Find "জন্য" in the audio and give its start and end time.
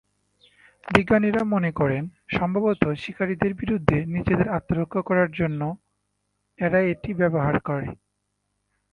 5.31-5.61